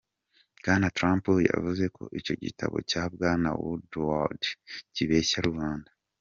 [0.59, 4.41] Bwana Trump yavuze ko icyo gitabo cya Bwana Woodward
[4.95, 5.89] "kibeshya rubanda.